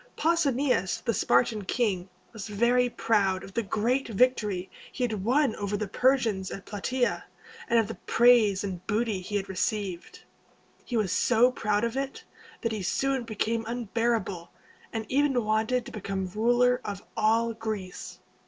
Pausanias, 0.17 1.01
the 1.05 1.13
Spartan 1.13 1.63
king, 1.65 2.09
was 2.33 2.47
very 2.47 2.89
proud 2.89 3.43
of 3.43 3.53
the 3.53 3.61
great 3.61 4.07
victory 4.07 4.71
he 4.91 5.03
had 5.03 5.23
won 5.23 5.55
over 5.57 5.77
the 5.77 5.87
Persians 5.87 6.49
at 6.49 6.65
Platæa, 6.65 7.21
and 7.67 7.77
of 7.77 7.87
the 7.87 7.93
praise 7.93 8.63
and 8.63 8.83
booty 8.87 9.21
he 9.21 9.35
had 9.35 9.47
received. 9.47 10.23
He 10.85 10.97
was 10.97 11.11
so 11.11 11.51
proud 11.51 11.83
of 11.83 11.95
it, 11.95 12.23
that 12.61 12.71
he 12.71 12.81
soon 12.81 13.25
became 13.25 13.63
unbearable, 13.67 14.49
and 14.91 15.05
even 15.07 15.45
wanted 15.45 15.85
to 15.85 15.91
become 15.91 16.25
ruler 16.25 16.81
of 16.83 17.03
all 17.15 17.53
Greece. 17.53 18.17